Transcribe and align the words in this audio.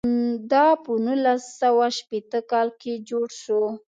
دا 0.51 0.65
په 0.83 0.91
نولس 1.05 1.43
سوه 1.61 1.85
شپېته 1.97 2.39
کال 2.51 2.67
کې 2.81 2.93
جوړ 3.09 3.27
شو. 3.41 3.61